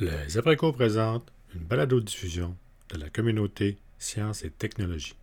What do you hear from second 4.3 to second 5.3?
et technologies.